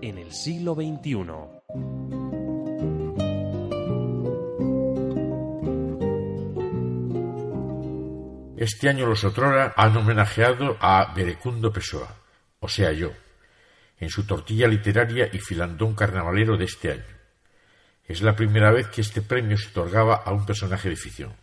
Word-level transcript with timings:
en 0.00 0.18
el 0.18 0.32
siglo 0.32 0.74
XXI. 0.74 2.38
Este 8.56 8.88
año 8.88 9.06
los 9.06 9.22
Otrora 9.22 9.72
han 9.76 9.96
homenajeado 9.96 10.76
a 10.80 11.12
Berecundo 11.14 11.72
Pessoa, 11.72 12.14
o 12.60 12.68
sea 12.68 12.92
yo, 12.92 13.12
en 13.98 14.10
su 14.10 14.26
tortilla 14.26 14.66
literaria 14.66 15.28
y 15.32 15.38
filandón 15.38 15.94
carnavalero 15.94 16.56
de 16.56 16.64
este 16.64 16.92
año. 16.92 17.18
Es 18.04 18.20
la 18.20 18.34
primera 18.34 18.72
vez 18.72 18.88
que 18.88 19.00
este 19.00 19.22
premio 19.22 19.56
se 19.56 19.68
otorgaba 19.68 20.16
a 20.16 20.32
un 20.32 20.44
personaje 20.44 20.88
de 20.88 20.96
ficción, 20.96 21.34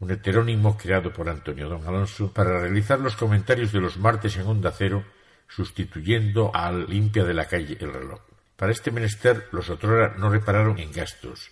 un 0.00 0.10
heterónimo 0.10 0.76
creado 0.76 1.12
por 1.12 1.28
Antonio 1.28 1.68
Don 1.68 1.86
Alonso 1.86 2.32
para 2.32 2.60
realizar 2.60 2.98
los 2.98 3.14
comentarios 3.14 3.70
de 3.70 3.80
los 3.80 3.96
martes 3.98 4.36
en 4.36 4.46
Onda 4.46 4.72
Cero, 4.76 5.04
sustituyendo 5.48 6.50
al 6.54 6.88
limpia 6.88 7.24
de 7.24 7.34
la 7.34 7.46
calle 7.46 7.76
El 7.80 7.92
Reloj. 7.92 8.20
Para 8.56 8.72
este 8.72 8.90
menester 8.90 9.48
los 9.52 9.70
Otrora 9.70 10.14
no 10.16 10.30
repararon 10.30 10.78
en 10.78 10.92
gastos 10.92 11.50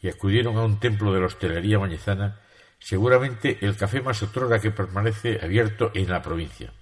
y 0.00 0.08
acudieron 0.08 0.56
a 0.56 0.64
un 0.64 0.80
templo 0.80 1.12
de 1.12 1.20
la 1.20 1.26
hostelería 1.26 1.78
mañezana 1.78 2.40
seguramente 2.82 3.58
el 3.60 3.76
café 3.76 4.00
más 4.00 4.22
otrora 4.22 4.60
que 4.60 4.70
permanece 4.70 5.38
abierto 5.42 5.92
en 5.94 6.10
la 6.10 6.20
provincia. 6.20 6.72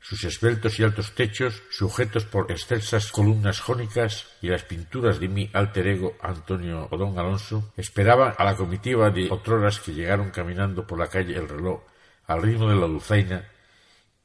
Sus 0.00 0.24
esbeltos 0.24 0.78
y 0.78 0.82
altos 0.82 1.14
techos, 1.14 1.62
sujetos 1.70 2.26
por 2.26 2.50
excelsas 2.50 3.10
columnas 3.10 3.60
jónicas 3.60 4.26
y 4.42 4.48
las 4.48 4.64
pinturas 4.64 5.18
de 5.18 5.28
mi 5.28 5.50
alter 5.54 5.86
ego 5.86 6.16
Antonio 6.20 6.88
Odón 6.90 7.18
Alonso, 7.18 7.72
esperaban 7.76 8.34
a 8.36 8.44
la 8.44 8.56
comitiva 8.56 9.10
de 9.10 9.30
otroras 9.30 9.80
que 9.80 9.94
llegaron 9.94 10.30
caminando 10.30 10.86
por 10.86 10.98
la 10.98 11.08
calle 11.08 11.36
El 11.36 11.48
Reloj 11.48 11.82
al 12.26 12.42
ritmo 12.42 12.68
de 12.68 12.76
la 12.76 12.86
dulzaina 12.86 13.48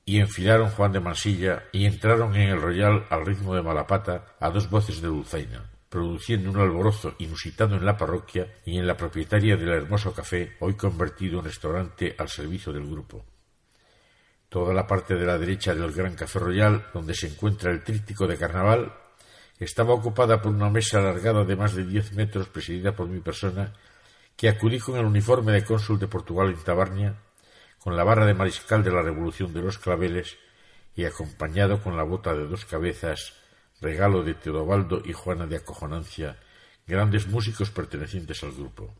y 0.09 0.19
enfilaron 0.19 0.71
Juan 0.71 0.91
de 0.91 0.99
Mansilla 0.99 1.65
y 1.71 1.85
entraron 1.85 2.35
en 2.35 2.49
el 2.49 2.59
Royal 2.59 3.05
al 3.11 3.27
ritmo 3.27 3.53
de 3.53 3.61
Malapata 3.61 4.25
a 4.39 4.49
dos 4.49 4.67
voces 4.67 5.01
de 5.01 5.07
dulzaina 5.07 5.69
produciendo 5.87 6.49
un 6.49 6.57
alborozo 6.57 7.13
inusitado 7.19 7.75
en 7.75 7.85
la 7.85 7.95
parroquia 7.95 8.47
y 8.65 8.79
en 8.79 8.87
la 8.87 8.97
propietaria 8.97 9.55
del 9.55 9.69
hermoso 9.69 10.11
café, 10.11 10.55
hoy 10.61 10.73
convertido 10.73 11.37
en 11.37 11.45
restaurante 11.45 12.15
al 12.17 12.27
servicio 12.27 12.73
del 12.73 12.89
grupo. 12.89 13.23
Toda 14.49 14.73
la 14.73 14.87
parte 14.87 15.13
de 15.13 15.27
la 15.27 15.37
derecha 15.37 15.75
del 15.75 15.91
Gran 15.91 16.15
Café 16.15 16.39
Royal, 16.39 16.87
donde 16.91 17.13
se 17.13 17.27
encuentra 17.27 17.71
el 17.71 17.83
tríptico 17.83 18.25
de 18.25 18.37
carnaval, 18.37 18.91
estaba 19.59 19.93
ocupada 19.93 20.41
por 20.41 20.51
una 20.51 20.71
mesa 20.71 20.97
alargada 20.97 21.43
de 21.43 21.55
más 21.55 21.75
de 21.75 21.85
diez 21.85 22.13
metros 22.13 22.49
presidida 22.49 22.95
por 22.95 23.07
mi 23.07 23.19
persona, 23.19 23.73
que 24.35 24.49
acudí 24.49 24.79
con 24.79 24.97
el 24.97 25.05
uniforme 25.05 25.51
de 25.51 25.63
cónsul 25.63 25.99
de 25.99 26.07
Portugal 26.07 26.49
en 26.49 26.63
Tabarnia, 26.63 27.15
con 27.79 27.95
la 27.95 28.03
barra 28.03 28.25
de 28.25 28.33
mariscal 28.33 28.83
de 28.83 28.91
la 28.91 29.01
Revolución 29.01 29.53
de 29.53 29.61
los 29.61 29.77
Claveles 29.77 30.37
y 30.95 31.05
acompañado 31.05 31.81
con 31.81 31.97
la 31.97 32.03
bota 32.03 32.33
de 32.33 32.45
dos 32.45 32.65
cabezas 32.65 33.33
regalo 33.81 34.23
de 34.23 34.33
Teodobaldo 34.33 35.01
y 35.05 35.13
Juana 35.13 35.47
de 35.47 35.57
Acojonancia, 35.57 36.37
grandes 36.85 37.27
músicos 37.27 37.71
pertenecientes 37.71 38.43
al 38.43 38.51
grupo. 38.51 38.93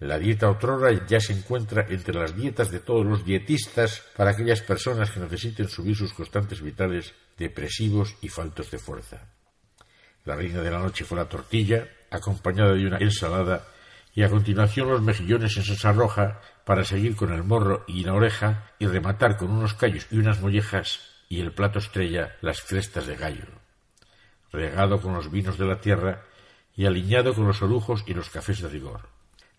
La 0.00 0.18
dieta 0.18 0.50
otrora 0.50 0.90
ya 1.06 1.20
se 1.20 1.34
encuentra 1.34 1.86
entre 1.88 2.14
las 2.14 2.34
dietas 2.34 2.70
de 2.70 2.80
todos 2.80 3.04
los 3.04 3.24
dietistas 3.24 4.02
para 4.16 4.30
aquellas 4.30 4.62
personas 4.62 5.10
que 5.10 5.20
necesiten 5.20 5.68
subir 5.68 5.94
sus 5.94 6.14
constantes 6.14 6.62
vitales 6.62 7.12
depresivos 7.36 8.16
y 8.22 8.28
faltos 8.28 8.70
de 8.70 8.78
fuerza. 8.78 9.28
La 10.24 10.36
reina 10.36 10.62
de 10.62 10.70
la 10.70 10.78
noche 10.78 11.04
fue 11.04 11.18
la 11.18 11.28
tortilla, 11.28 11.86
acompañada 12.10 12.72
de 12.72 12.86
una 12.86 12.98
ensalada, 12.98 13.66
y 14.14 14.22
a 14.22 14.28
continuación 14.28 14.88
los 14.88 15.02
mejillones 15.02 15.56
en 15.56 15.64
salsa 15.64 15.92
roja 15.92 16.40
para 16.64 16.84
seguir 16.84 17.16
con 17.16 17.32
el 17.32 17.44
morro 17.44 17.84
y 17.86 18.04
la 18.04 18.14
oreja 18.14 18.72
y 18.78 18.86
rematar 18.86 19.36
con 19.36 19.50
unos 19.50 19.74
callos 19.74 20.06
y 20.10 20.18
unas 20.18 20.40
mollejas 20.40 21.00
y 21.28 21.40
el 21.40 21.52
plato 21.52 21.78
estrella 21.78 22.36
las 22.40 22.62
crestas 22.62 23.06
de 23.06 23.16
gallo 23.16 23.60
regado 24.52 25.00
con 25.00 25.14
los 25.14 25.30
vinos 25.30 25.58
de 25.58 25.66
la 25.66 25.80
tierra 25.80 26.22
y 26.76 26.86
aliñado 26.86 27.34
con 27.34 27.46
los 27.46 27.62
orujos 27.62 28.04
y 28.06 28.14
los 28.14 28.30
cafés 28.30 28.60
de 28.62 28.68
rigor. 28.68 29.08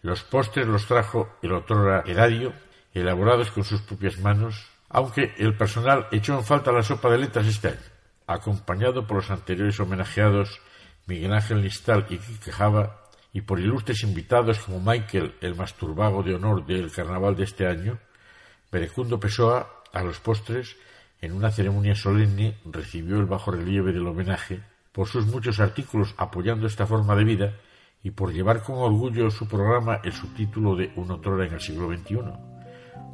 Los 0.02 0.24
postres 0.24 0.68
los 0.68 0.88
trajo 0.88 1.36
el 1.42 1.54
otrora 1.54 2.04
Heradio, 2.06 2.54
elaborados 2.94 3.52
con 3.52 3.64
sus 3.64 3.82
propias 3.82 4.18
manos, 4.20 4.68
aunque 4.90 5.34
el 5.38 5.56
personal 5.56 6.08
echó 6.12 6.38
en 6.38 6.44
falta 6.44 6.72
la 6.72 6.84
sopa 6.84 7.10
de 7.10 7.20
letras 7.20 7.48
este 7.48 7.70
año, 7.70 7.80
acompañado 8.28 9.06
por 9.06 9.18
los 9.18 9.32
anteriores 9.32 9.80
homenajeados 9.80 10.60
Miguel 11.06 11.34
Ángel 11.34 11.62
Nistal 11.62 12.06
y 12.10 12.18
Quique 12.18 12.52
Java, 12.52 13.01
y 13.34 13.42
por 13.42 13.60
ilustres 13.60 14.04
invitados 14.04 14.60
como 14.60 14.80
Michael, 14.80 15.36
el 15.42 15.56
masturbago 15.56 16.24
de 16.24 16.36
honor 16.36 16.66
del 16.66 16.92
carnaval 16.92 17.36
de 17.36 17.44
este 17.44 17.68
año, 17.68 18.00
Berecundo 18.72 19.20
Pessoa, 19.20 19.84
a 19.94 20.04
los 20.04 20.20
postres, 20.20 20.78
en 21.22 21.34
una 21.34 21.52
ceremonia 21.52 21.96
solemne, 21.96 22.58
recibió 22.66 23.18
el 23.18 23.26
bajo 23.26 23.52
relieve 23.52 23.94
del 23.94 24.08
homenaje 24.08 24.62
por 24.92 25.08
sus 25.08 25.26
muchos 25.26 25.60
artículos 25.60 26.14
apoyando 26.18 26.68
esta 26.68 26.86
forma 26.86 27.16
de 27.16 27.24
vida 27.24 27.54
y 28.04 28.12
por 28.12 28.34
llevar 28.34 28.64
con 28.64 28.78
orgullo 28.78 29.30
su 29.30 29.48
programa 29.48 30.02
el 30.04 30.12
subtítulo 30.12 30.76
de 30.76 30.92
Un 30.96 31.12
otrora 31.12 31.46
en 31.46 31.54
el 31.54 31.62
siglo 31.62 31.88
XXI. 31.88 32.18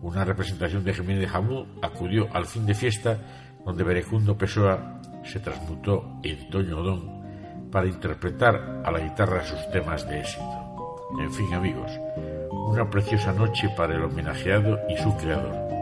Una 0.01 0.23
representación 0.23 0.83
de 0.83 0.93
Jiménez 0.93 1.21
de 1.21 1.27
Jamú 1.27 1.65
acudió 1.81 2.27
al 2.33 2.45
fin 2.45 2.65
de 2.65 2.73
fiesta 2.73 3.19
donde 3.65 3.83
Berecundo 3.83 4.37
Pessoa 4.37 5.01
se 5.23 5.39
transmutó 5.39 6.19
en 6.23 6.49
Toño 6.49 6.79
Odón 6.79 7.16
para 7.77 7.89
interpretar 7.89 8.81
a 8.83 8.91
la 8.91 8.97
guitarra 8.97 9.45
sus 9.45 9.69
temas 9.69 10.07
de 10.09 10.21
éxito. 10.21 11.05
En 11.19 11.31
fin, 11.31 11.53
amigos, 11.53 11.91
una 12.49 12.89
preciosa 12.89 13.31
noche 13.33 13.69
para 13.77 13.93
el 13.93 14.03
homenajeado 14.03 14.79
y 14.89 14.97
su 14.97 15.15
creador. 15.15 15.76